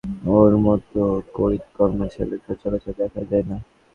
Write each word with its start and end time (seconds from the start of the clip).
ওর 0.31 0.51
মতো 0.65 1.01
কড়িতকর্মা 1.35 2.05
ছেলে 2.15 2.35
সচরাচর 2.45 2.93
দেখাই 2.99 3.25
যায় 3.31 3.45
না! 3.49 3.57